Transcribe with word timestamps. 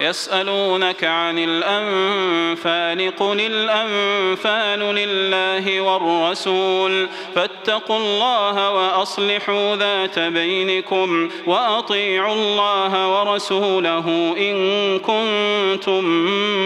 يسألونك 0.00 1.04
عن 1.04 1.38
الأنفال 1.38 3.16
قل 3.16 3.40
الأنفال 3.40 4.80
لله 4.80 5.80
والرسول 5.80 7.06
فاتقوا 7.34 7.96
الله 7.96 8.70
وأصلحوا 8.70 9.76
ذات 9.76 10.18
بينكم 10.18 11.30
وأطيعوا 11.46 12.34
الله 12.34 13.20
ورسوله 13.20 14.34
إن 14.38 14.98
كنتم 14.98 16.04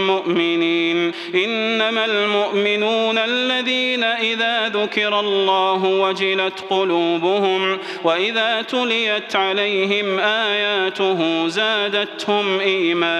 مؤمنين 0.06 1.12
إنما 1.34 2.04
المؤمنون 2.04 3.18
الذين 3.18 4.04
إذا 4.04 4.68
ذكر 4.68 5.20
الله 5.20 5.84
وجلت 5.84 6.64
قلوبهم 6.70 7.78
وإذا 8.04 8.62
تليت 8.62 9.36
عليهم 9.36 10.18
آياته 10.18 11.48
زادتهم 11.48 12.60
إيمانا 12.60 13.19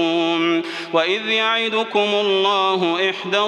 وإذ 0.93 1.29
يعدكم 1.29 1.99
الله 1.99 3.09
إحدى 3.09 3.39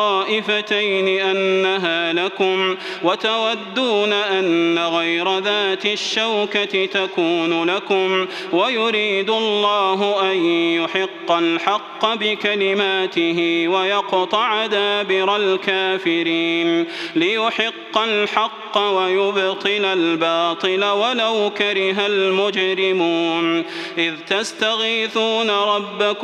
الطائفتين 0.00 1.08
أنها 1.20 2.12
لكم 2.12 2.76
وتودون 3.02 4.12
أن 4.12 4.78
غير 4.78 5.38
ذات 5.38 5.86
الشوكة 5.86 6.86
تكون 6.86 7.64
لكم 7.70 8.26
ويريد 8.52 9.30
الله 9.30 10.30
أن 10.32 10.36
يحق 10.46 11.32
الحق 11.32 12.14
بكلماته 12.14 13.68
ويقطع 13.68 14.66
دابر 14.66 15.36
الكافرين 15.36 16.86
ليحق 17.14 17.98
الحق 17.98 18.78
ويبطل 18.78 19.84
الباطل 19.84 20.84
ولو 20.84 21.50
كره 21.58 22.06
المجرمون 22.06 23.64
إذ 23.98 24.14
تستغيثون 24.28 25.50
ربكم 25.50 26.23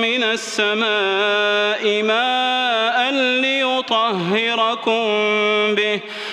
من 0.00 0.22
السماء 0.22 2.02
ماء 2.02 3.10
ليطهركم 3.40 5.04
به. 5.74 6.00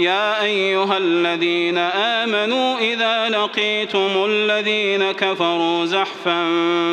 يا 0.00 0.42
أيها 0.42 0.98
الذين 0.98 1.78
آمنوا 1.78 2.78
إذا 2.78 3.28
لقيتم 3.28 4.24
الذين 4.28 5.12
كفروا 5.12 5.86
زحفا 5.86 6.46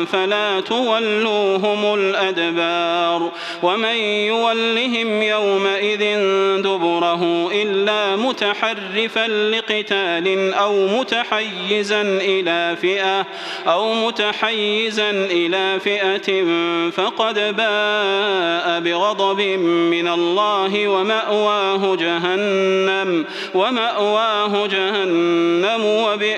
فلا 0.04 0.60
تولوهم 0.60 1.94
الأدبار 1.94 3.30
ومن 3.62 3.96
يولهم 4.04 5.22
يومئذ 5.22 6.18
دبره 6.62 7.50
إلا 7.52 8.16
متحرفا 8.16 9.26
لقتال 9.28 10.54
أو 10.54 10.86
متحيزا 10.86 12.02
إلى 12.02 12.76
فئة 12.82 13.26
أو 13.66 13.94
متحيزا 13.94 15.10
إلى 15.10 15.80
فئة 15.80 16.44
فقد 16.90 17.34
باء 17.56 18.80
بغضب 18.80 19.40
من 19.66 20.08
الله 20.08 20.88
ومأواه 20.88 21.96
جهنم. 21.96 22.97
جهنم 23.04 23.24
ومأواه 23.54 24.66
جهنم 24.66 25.84
وبئس 25.84 26.37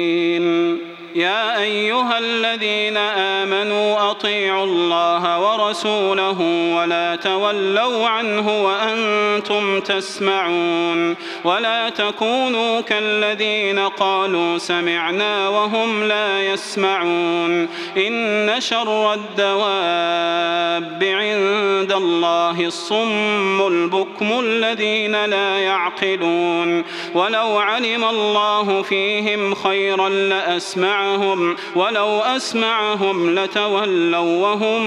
يا 1.15 1.61
أيها 1.61 2.19
الذين 2.19 2.97
آمنوا 2.97 4.11
أطيعوا 4.11 4.63
الله 4.63 5.39
ورسوله 5.39 6.41
ولا 6.75 7.15
تولوا 7.15 8.07
عنه 8.07 8.63
وأنتم 8.63 9.79
تسمعون 9.79 11.15
ولا 11.43 11.89
تكونوا 11.89 12.81
كالذين 12.81 13.79
قالوا 13.79 14.57
سمعنا 14.57 15.49
وهم 15.49 16.03
لا 16.03 16.41
يسمعون 16.41 17.67
إن 17.97 18.55
شر 18.59 19.13
الدواب 19.13 21.03
عند 21.03 21.91
الله 21.91 22.65
الصم 22.65 23.67
البكم 23.67 24.10
الذين 24.21 25.25
لا 25.25 25.59
يعقلون. 25.59 26.83
ولو 27.13 27.57
علم 27.57 28.03
الله 28.03 28.81
فيهم 28.81 29.55
خيرا 29.55 30.09
لأسمعهم 30.09 31.55
ولو 31.75 32.19
أسمعهم 32.19 33.39
لتولوا 33.39 34.47
وهم 34.47 34.81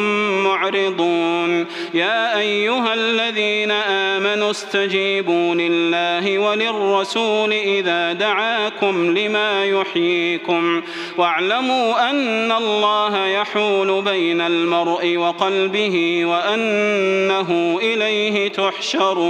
معرضون. 0.44 1.66
يا 1.94 2.38
أيها 2.38 2.94
الذين 2.94 3.70
آمنوا 3.70 4.50
استجيبوا 4.50 5.54
لله 5.54 6.38
وللرسول 6.38 7.52
إذا 7.52 8.12
دعاكم 8.12 9.18
لما 9.18 9.64
يحييكم. 9.64 10.82
واعلموا 11.18 12.10
أن 12.10 12.52
الله 12.52 13.26
يحول 13.26 14.02
بين 14.02 14.40
المرء 14.40 15.16
وقلبه 15.16 16.24
وأنه 16.24 17.78
إليه 17.82 18.48
تحشرون. 18.48 19.23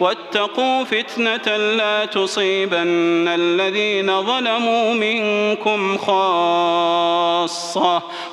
واتقوا 0.00 0.84
فتنة 0.84 1.56
لا 1.56 2.04
تصيبن 2.04 3.28
الذين 3.28 4.22
ظلموا 4.22 4.94
منكم 4.94 5.98
خاصة. 5.98 7.19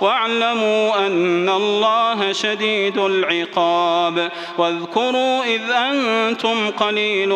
واعلموا 0.01 1.07
أن 1.07 1.49
الله 1.49 2.31
شديد 2.31 2.97
العقاب. 2.97 4.31
واذكروا 4.57 5.43
إذ 5.43 5.61
أنتم 5.71 6.69
قليل 6.69 7.29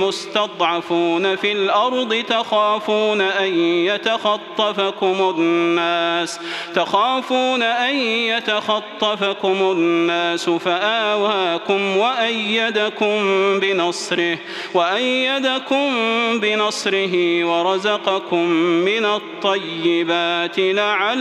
مستضعفون 0.00 1.36
في 1.36 1.52
الأرض 1.52 2.14
تخافون 2.28 3.20
أن 3.20 3.54
يتخطفكم 3.60 5.34
الناس 5.36 6.40
تخافون 6.74 7.62
أن 7.62 7.94
يتخطفكم 7.96 9.72
الناس 9.72 10.50
فآواكم 10.50 11.96
وأيدكم 11.96 13.18
بنصره 13.60 14.38
وأيدكم 14.74 15.90
بنصره 16.34 17.44
ورزقكم 17.44 18.44
من 18.60 19.04
الطيبات 19.04 20.58
لعلكم 20.58 21.17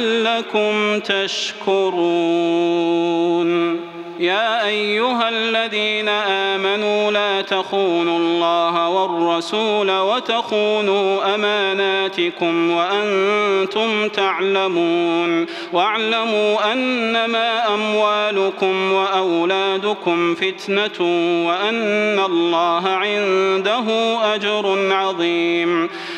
تشكرون. 0.99 1.87
يا 4.19 4.67
أيها 4.67 5.29
الذين 5.29 6.09
آمنوا 6.09 7.11
لا 7.11 7.41
تخونوا 7.41 8.19
الله 8.19 8.89
والرسول 8.89 9.91
وتخونوا 9.91 11.35
أماناتكم 11.35 12.71
وأنتم 12.71 14.07
تعلمون. 14.07 15.45
واعلموا 15.73 16.73
أنما 16.73 17.73
أموالكم 17.73 18.91
وأولادكم 18.91 20.35
فتنة 20.35 21.01
وأن 21.47 22.19
الله 22.19 22.89
عنده 22.89 24.17
أجر 24.35 24.93
عظيم. 24.93 25.89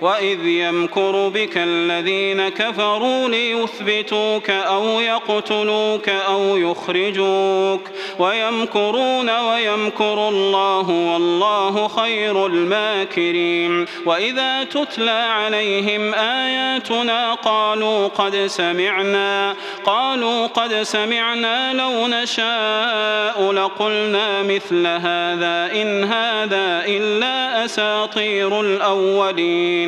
وإذ 0.00 0.46
يمكر 0.46 1.28
بك 1.28 1.52
الذين 1.56 2.48
كفروا 2.48 3.28
ليثبتوك 3.28 4.50
أو 4.50 5.00
يقتلوك 5.00 6.08
أو 6.08 6.56
يخرجوك 6.56 7.80
ويمكرون 8.18 9.30
ويمكر 9.30 10.28
الله 10.28 10.90
والله 10.90 11.88
خير 11.88 12.46
الماكرين 12.46 13.86
وإذا 14.06 14.64
تتلى 14.64 15.10
عليهم 15.10 16.14
آياتنا 16.14 17.34
قالوا 17.34 18.08
قد 18.08 18.36
سمعنا 18.46 19.54
قالوا 19.84 20.46
قد 20.46 20.82
سمعنا 20.82 21.72
لو 21.72 22.06
نشاء 22.06 23.52
لقلنا 23.52 24.42
مثل 24.42 24.86
هذا 24.86 25.70
إن 25.82 26.04
هذا 26.04 26.84
إلا 26.86 27.64
أساطير 27.64 28.60
الأولين 28.60 29.87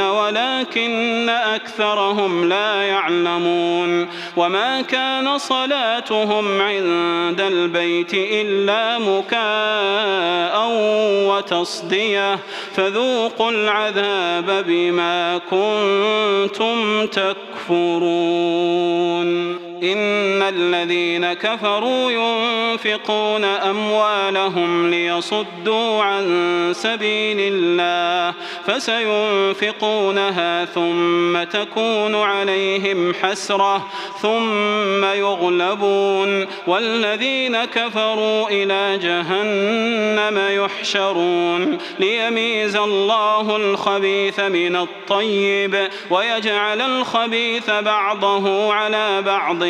ولكن 0.00 1.28
أكثرهم 1.28 2.48
لا 2.48 2.82
يعلمون 2.82 4.08
وما 4.36 4.80
كان 4.80 5.38
صلاتهم 5.38 6.60
عند 6.60 7.40
البيت 7.40 8.14
إلا 8.14 8.98
مكاء 8.98 10.68
وتصدية 11.28 12.38
فذوقوا 12.74 13.50
العذاب 13.50 14.64
بما 14.66 15.40
كنتم 15.50 17.06
تكفرون 17.06 18.40
إن 19.82 20.42
الذين 20.42 21.32
كفروا 21.32 22.10
ينفقون 22.10 23.44
أموالهم 23.44 24.90
ليصدوا 24.90 26.02
عن 26.02 26.24
سبيل 26.74 27.36
الله 27.40 28.34
فسينفقونها 28.66 30.64
ثم 30.64 31.42
تكون 31.42 32.14
عليهم 32.14 33.14
حسرة 33.14 33.88
ثم 34.22 35.04
يغلبون 35.04 36.46
والذين 36.66 37.64
كفروا 37.64 38.48
إلى 38.50 38.98
جهنم 39.02 40.64
يحشرون 40.64 41.78
ليميز 41.98 42.76
الله 42.76 43.56
الخبيث 43.56 44.40
من 44.40 44.76
الطيب 44.76 45.88
ويجعل 46.10 46.80
الخبيث 46.80 47.70
بعضه 47.70 48.72
على 48.72 49.22
بعض 49.22 49.69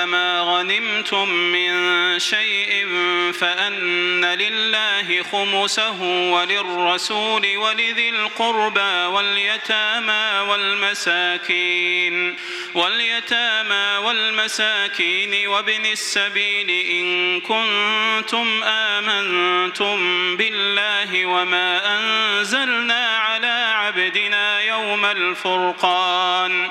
أنما 0.00 0.40
غنمتم 0.40 1.28
من 1.28 1.70
شيء 2.18 2.86
فأن 3.32 4.24
لله 4.24 5.22
خمسه 5.22 6.02
وللرسول 6.32 7.56
ولذي 7.56 8.08
القربى 8.08 9.04
واليتامى 9.06 10.50
والمساكين 10.50 12.36
واليتامى 12.74 14.06
والمساكين 14.06 15.48
وابن 15.48 15.86
السبيل 15.86 16.70
إن 16.70 17.40
كنتم 17.40 18.62
آمنتم 18.64 19.96
بالله 20.36 21.26
وما 21.26 21.98
أنزلنا 21.98 23.06
على 23.06 23.72
عبدنا 23.74 24.60
يوم 24.60 25.04
الفرقان 25.04 26.70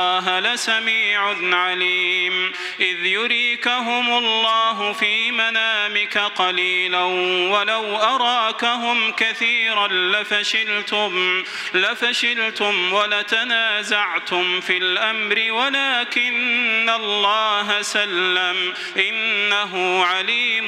لسميع 0.39 1.35
عليم. 1.55 2.51
إذ 2.79 3.05
يريكهم 3.05 4.17
الله 4.17 4.93
في 4.93 5.31
منامك 5.31 6.17
قليلا 6.17 7.03
ولو 7.51 7.95
أراكهم 7.95 9.11
كثيرا 9.11 9.87
لفشلتم 9.87 11.43
لفشلتم 11.73 12.93
ولتنازعتم 12.93 14.61
في 14.61 14.77
الأمر 14.77 15.51
ولكن 15.51 16.89
الله 16.89 17.81
سلم. 17.81 18.73
إنه 18.97 20.03
عليم 20.05 20.67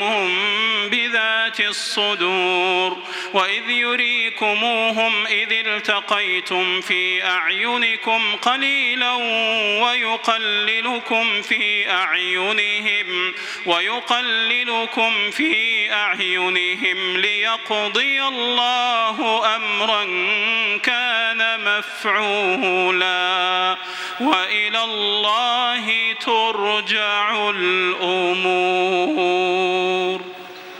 بذات 0.90 1.60
الصدور. 1.60 2.98
وإذ 3.34 3.70
يريكموهم 3.70 5.26
إذ 5.28 5.52
التقيتم 5.52 6.82
في 6.82 7.24
أعينكم 7.24 8.36
قليلا 8.36 9.14
ويقللكم 9.84 11.42
في 11.42 11.92
أعينهم 11.92 13.34
ويقللكم 13.66 15.32
في 15.32 15.92
أعينهم 15.92 17.18
ليقضي 17.18 18.24
الله 18.24 19.46
أمرا 19.56 20.04
كان 20.84 21.60
مفعولا. 21.60 23.78
وإلى 24.20 24.84
الله 24.84 26.14
ترجع 26.14 27.50
الأمور. 27.50 29.04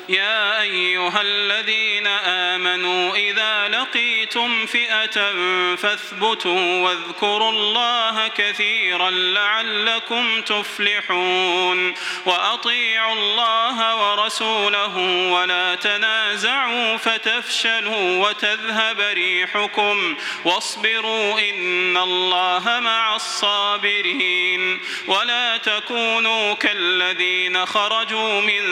يا 0.10 0.62
أيها 0.62 1.22
الذين 1.22 2.08
آمنوا 2.08 3.16
إذا 3.16 3.68
لقيتم 3.68 4.66
فئة 4.66 5.32
فاثبتوا 5.76 6.82
واذكروا 6.82 7.50
الله 7.50 8.28
كثيرا 8.28 9.10
لعلكم 9.10 10.42
تفلحون 10.42 11.94
وأطيعوا 12.26 13.14
الله 13.14 13.96
ورسوله 13.96 14.98
ولا 15.32 15.76
تنازعوا 15.76 16.98
فتفشلوا 16.98 18.28
وتذهب 18.28 19.00
ريحكم 19.00 20.16
واصبروا 20.46 21.40
إن 21.40 21.98
الله 21.98 22.80
مع 22.80 23.16
الصابرين 23.16 24.80
ولا 25.08 25.58
تكونوا 25.58 26.54
كالذين 26.54 27.66
خرجوا 27.66 28.42
من 28.42 28.64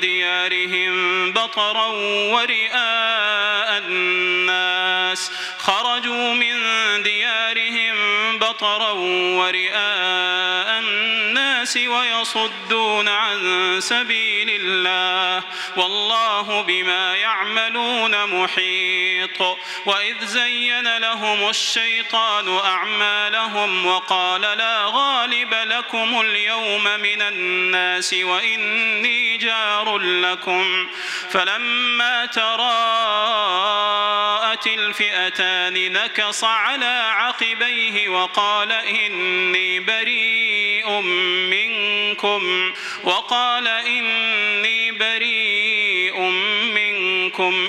ديارهم 0.00 0.69
بطرا 1.32 1.86
ورئاء 2.32 3.78
الناس 3.78 5.30
خرجوا 5.70 6.34
من 6.34 6.56
ديارهم 7.02 8.38
بطرا 8.38 8.90
ورئاء 9.38 10.78
الناس 10.78 11.76
ويصدون 11.76 13.08
عن 13.08 13.38
سبيل 13.80 14.60
الله 14.60 15.42
والله 15.76 16.62
بما 16.62 17.16
يعملون 17.16 18.26
محيط 18.26 19.40
وإذ 19.86 20.24
زين 20.24 20.98
لهم 20.98 21.48
الشيطان 21.48 22.58
أعمالهم 22.58 23.86
وقال 23.86 24.40
لا 24.40 24.84
غالب 24.84 25.54
لكم 25.54 26.20
اليوم 26.20 26.84
من 26.84 27.22
الناس 27.22 28.14
وإني 28.14 29.36
جار 29.36 29.98
لكم 29.98 30.88
فلما 31.30 32.26
تراءت 34.60 34.78
الفئتان 34.78 35.92
نكص 35.92 36.44
على 36.44 37.02
عقبيه 37.14 38.08
وقال 38.08 38.72
إني 38.72 39.80
بريء 39.80 41.00
منكم 41.50 42.72
وقال 43.04 43.68
إني 43.68 44.92
بريء 44.92 46.20
منكم. 46.74 47.68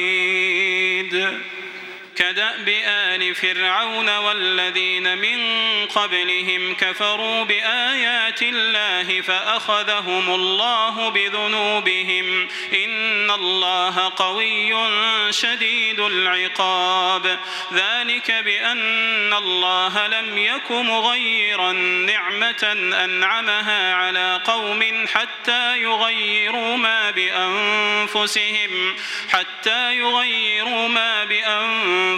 بعيد 0.01 1.13
كدأب 2.21 2.69
آل 2.85 3.35
فرعون 3.35 4.17
والذين 4.17 5.17
من 5.17 5.39
قبلهم 5.85 6.75
كفروا 6.75 7.43
بآيات 7.43 8.41
الله 8.41 9.21
فأخذهم 9.21 10.35
الله 10.35 11.09
بذنوبهم 11.09 12.47
إن 12.73 13.31
الله 13.31 14.11
قوي 14.15 14.73
شديد 15.33 15.99
العقاب 15.99 17.39
ذلك 17.73 18.31
بأن 18.31 19.33
الله 19.33 20.07
لم 20.07 20.37
يك 20.37 20.71
مغيرا 20.71 21.71
نعمة 21.71 22.71
أنعمها 23.03 23.93
على 23.93 24.41
قوم 24.45 25.07
حتى 25.07 25.77
يغيروا 25.77 26.77
ما 26.77 27.11
بأنفسهم 27.11 28.95
حتى 29.29 29.97
يغيروا 29.97 30.87
ما 30.87 31.23
بأنفسهم 31.23 32.10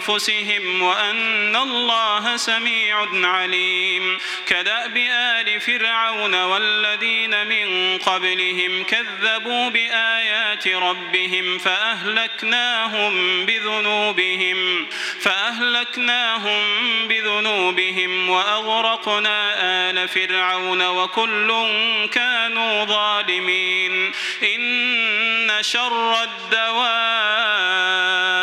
وأن 0.82 1.56
الله 1.56 2.38
سميع 2.38 3.08
عليم. 3.14 4.18
كدأب 4.48 4.98
آل 4.98 5.62
فرعون 5.62 6.44
والذين 6.44 7.48
من 7.48 7.98
قبلهم 7.98 8.84
كذبوا 8.84 9.70
بآيات 9.70 10.68
ربهم 10.68 11.58
فأهلكناهم 11.58 13.46
بذنوبهم 13.46 14.88
فأهلكناهم 15.20 16.62
بذنوبهم 17.08 18.30
وأغرقنا 18.30 19.54
آل 19.90 20.08
فرعون 20.08 20.88
وكل 20.88 21.54
كانوا 22.12 22.86
ظالمين. 22.86 24.12
إن 24.44 25.52
شر 25.62 26.24
الدواب 26.24 28.43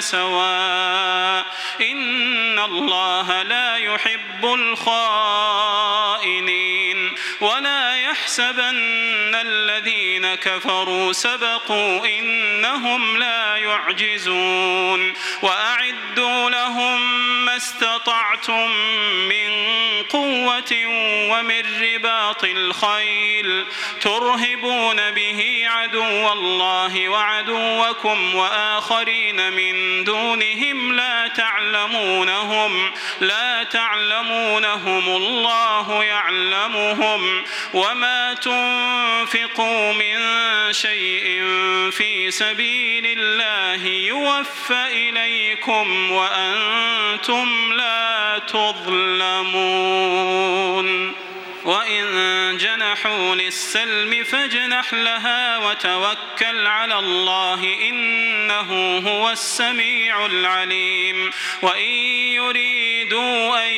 سواء 0.00 1.46
إن 1.80 2.58
الله 2.58 3.42
لا 3.42 3.76
يحب 3.76 4.44
الخائنين 4.44 6.12
يحسبن 8.32 9.34
الذين 9.34 10.34
كفروا 10.34 11.12
سبقوا 11.12 12.06
إنهم 12.06 13.16
لا 13.16 13.56
يعجزون 13.56 15.12
وأعدوا 15.42 16.50
لهم 16.50 17.22
ما 17.44 17.56
استطعتم 17.56 18.70
من 19.28 19.52
قوة 20.02 20.72
ومن 21.30 21.62
رباط 21.82 22.44
الخيل 22.44 23.66
ترهبون 24.00 25.10
به 25.10 25.62
عدو 25.66 26.32
الله 26.32 27.08
وعدوكم 27.08 28.34
وآخرين 28.34 29.52
من 29.52 30.04
دونهم 30.04 30.92
لا 30.92 31.28
تعلمونهم 31.28 32.92
لا 33.20 33.62
تعلمونهم 33.62 35.16
الله 35.16 36.04
يعلمهم 36.04 37.44
وما 37.74 38.21
تنفقوا 38.34 39.92
من 39.92 40.18
شيء 40.72 41.42
في 41.90 42.30
سبيل 42.30 43.18
الله 43.18 43.86
يوفى 43.86 44.86
إليكم 44.92 46.10
وأنتم 46.10 47.72
لا 47.72 48.38
تظلمون. 48.48 49.62
وإن 51.64 52.58
جنحوا 52.58 53.34
للسلم 53.34 54.24
فاجنح 54.24 54.94
لها 54.94 55.58
وتوكل 55.58 56.66
على 56.66 56.98
الله 56.98 57.76
إنه 57.88 58.98
هو 59.08 59.30
السميع 59.30 60.26
العليم. 60.26 61.30
وإن 61.62 61.92
يريدوا 62.34 63.66
أن 63.66 63.72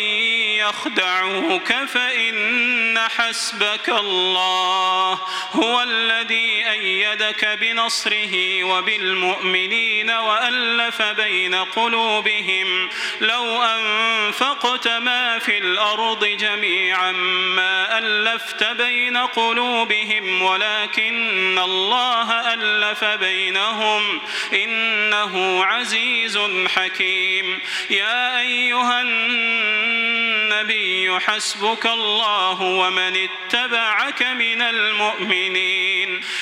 يخدعوك 0.58 1.72
فإن 1.72 2.98
حسبك 3.16 3.88
الله. 3.88 5.20
هو 5.52 5.82
الذي 5.82 6.70
أيدك 6.70 7.58
بنصره 7.60 8.64
وبالمؤمنين 8.64 10.10
وألف 10.10 11.02
بين 11.02 11.54
قلوبهم. 11.54 12.88
لو 13.20 13.62
أنفقت 13.62 14.88
ما 14.88 15.38
في 15.38 15.58
الأرض 15.58 16.24
جميعا 16.24 17.12
ما 17.12 17.73
ألفت 17.98 18.64
بين 18.64 19.16
قلوبهم 19.16 20.42
ولكن 20.42 21.58
الله 21.58 22.54
ألف 22.54 23.04
بينهم 23.04 24.20
إنه 24.52 25.64
عزيز 25.64 26.38
حكيم. 26.68 27.60
يا 27.90 28.40
أيها 28.40 29.02
النبي 29.02 31.20
حسبك 31.20 31.86
الله 31.86 32.62
ومن 32.62 33.16
اتبعك 33.16 34.22
من 34.22 34.62
المؤمنين. 34.62 35.93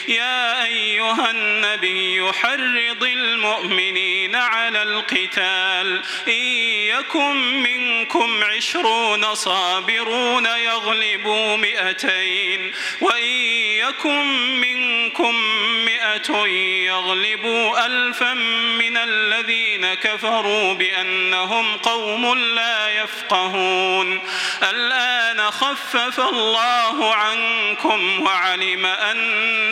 يا 0.09 0.64
أيها 0.64 1.31
النبي 1.31 2.33
حرض 2.33 3.03
المؤمنين 3.03 4.37
على 4.37 4.83
القتال. 4.83 6.03
إن 6.29 6.45
يكن 6.99 7.62
منكم 7.62 8.45
عشرون 8.45 9.35
صابرون 9.35 10.47
يغلبوا 10.47 11.57
مئتين. 11.57 12.73
وإن 13.01 13.33
يكن 13.88 14.27
منكم 14.61 15.35
مئة 15.85 16.47
يغلبوا 16.87 17.87
ألفا 17.87 18.35
من 18.79 18.97
الذين 18.97 19.95
كفروا 19.95 20.75
بأنهم 20.75 21.77
قوم 21.77 22.38
لا 22.38 23.03
يفقهون. 23.03 24.21
الآن 24.62 25.51
خفف 25.51 26.21
الله 26.21 27.14
عنكم 27.14 28.23
وعلم 28.23 28.87
أن 28.87 29.72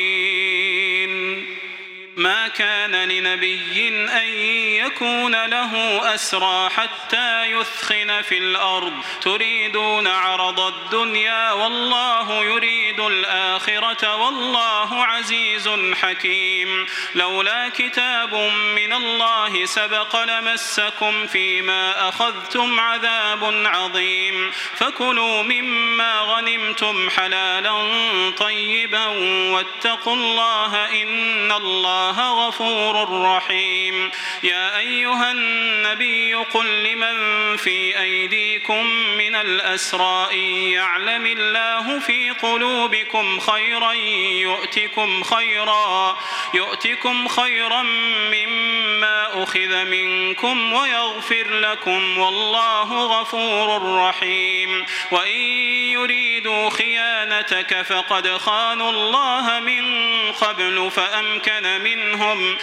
كان 2.91 3.09
لنبي 3.09 3.87
أن 4.09 4.27
يكون 4.85 5.45
له 5.45 6.01
أسرى 6.15 6.69
حتى 6.69 7.45
يثخن 7.45 8.21
في 8.21 8.37
الأرض. 8.37 8.93
تريدون 9.21 10.07
عرض 10.07 10.59
الدنيا 10.59 11.51
والله 11.51 12.43
يريد 12.43 12.99
الآخرة 12.99 14.15
والله 14.15 15.05
عزيز 15.05 15.69
حكيم. 16.01 16.85
لولا 17.15 17.69
كتاب 17.69 18.35
من 18.75 18.93
الله 18.93 19.65
سبق 19.65 20.23
لمسكم 20.23 21.27
فيما 21.27 22.09
أخذتم 22.09 22.79
عذاب 22.79 23.61
عظيم. 23.65 24.51
فكلوا 24.75 25.43
مما 25.43 26.19
غنمتم 26.19 27.09
حلالا 27.09 27.73
طيبا. 28.37 29.05
واتقوا 29.53 30.15
الله 30.15 31.03
إن 31.03 31.51
الله 31.51 32.47
غفور 32.47 32.80
رحيم 33.35 34.11
يا 34.43 34.77
أيها 34.77 35.31
النبي 35.31 36.33
قل 36.33 36.83
لمن 36.83 37.57
في 37.57 37.99
أيديكم 37.99 38.85
من 39.17 39.35
الأسرى 39.35 40.27
يعلم 40.71 41.25
الله 41.25 41.99
في 41.99 42.29
قلوبكم 42.29 43.39
خيرا 43.39 43.93
يؤتكم 44.41 45.23
خيرا 45.23 46.17
يؤتكم 46.53 47.27
خيرا 47.27 47.81
مما 48.31 49.43
أخذ 49.43 49.85
منكم 49.85 50.73
ويغفر 50.73 51.47
لكم 51.49 52.17
والله 52.17 53.05
غفور 53.05 53.97
رحيم. 54.07 54.85
وإن 55.11 55.41
يريدوا 55.91 56.69
خيانتك 56.69 57.81
فقد 57.81 58.37
خانوا 58.37 58.89
الله 58.89 59.59
من 59.59 59.83
قبل 60.31 60.91
فأمكن 60.91 61.81
منهم. 61.83 62.57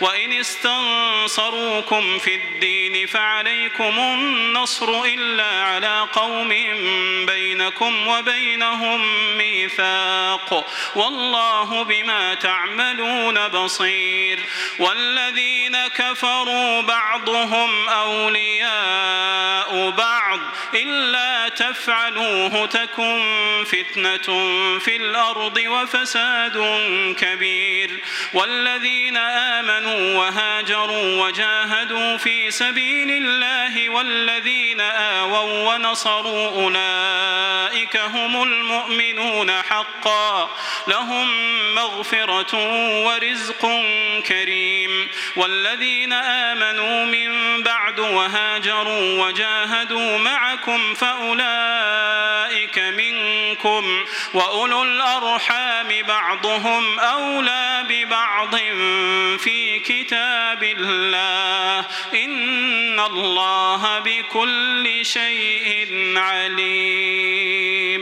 وإن 0.00 0.32
استنصروكم 0.32 2.18
في 2.18 2.34
الدين 2.34 3.06
فعليكم 3.06 3.98
النصر 3.98 5.02
إلا 5.04 5.64
على 5.64 6.06
قوم 6.12 6.48
بينكم 7.26 8.08
وبينهم 8.08 9.00
ميثاق 9.38 10.66
والله 10.94 11.82
بما 11.82 12.34
تعملون 12.34 13.48
بصير 13.48 14.38
والذين 14.78 15.86
كفروا 15.86 16.80
بعضهم 16.80 17.88
أولياء 17.88 19.90
بعض 19.90 20.40
إلا 20.74 21.48
تفعلوه 21.48 22.66
تكن 22.66 23.22
فتنة 23.66 24.28
في 24.78 24.96
الأرض 24.96 25.58
وفساد 25.66 26.58
كبير 27.18 27.90
والذين 28.32 29.16
آمنوا 29.42 30.18
وهاجروا 30.18 31.26
وجاهدوا 31.26 32.16
في 32.16 32.50
سبيل 32.50 33.10
الله 33.10 33.88
والذين 33.88 34.80
آووا 34.80 35.74
ونصروا 35.74 36.48
أولئك 36.48 37.96
هم 37.96 38.42
المؤمنون 38.42 39.62
حقا. 39.62 40.50
لهم 40.88 41.28
مغفرة 41.74 42.56
ورزق 43.06 43.66
كريم. 44.26 45.08
والذين 45.36 46.12
آمنوا 46.12 47.04
من 47.04 47.62
بعد 47.62 48.00
وهاجروا 48.00 49.26
وجاهدوا 49.26 50.18
معكم 50.18 50.94
فأولئك 50.94 52.78
منكم. 52.78 54.04
وأولو 54.34 54.82
الأرحام 54.82 55.88
بعضهم 56.02 56.98
أولى 56.98 57.84
ببعض 57.88 58.54
في 59.36 59.78
كتاب 59.78 60.62
الله. 60.62 61.86
إن 62.14 63.00
الله 63.00 63.98
بكل 63.98 65.00
شيء 65.02 65.88
عليم. 66.16 67.92